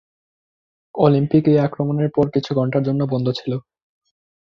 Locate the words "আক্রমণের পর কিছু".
1.59-2.51